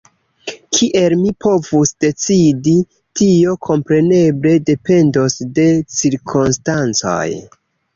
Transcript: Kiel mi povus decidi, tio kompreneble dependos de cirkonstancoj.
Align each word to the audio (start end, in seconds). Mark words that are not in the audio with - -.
Kiel 0.77 1.13
mi 1.19 1.33
povus 1.45 1.91
decidi, 2.07 2.75
tio 3.21 3.55
kompreneble 3.69 4.57
dependos 4.75 5.41
de 5.61 5.71
cirkonstancoj. 6.01 7.27